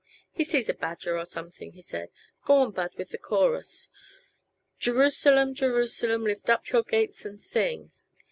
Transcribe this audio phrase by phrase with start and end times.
[0.31, 2.09] "He sees a badger or something," he Said.
[2.43, 3.87] "Go on, Bud, with the chorus."
[4.79, 7.91] "Jerusalem, Jerusalem, Lift up your gates and sing."